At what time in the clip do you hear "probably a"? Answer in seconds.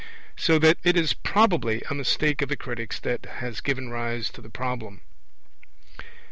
1.13-1.93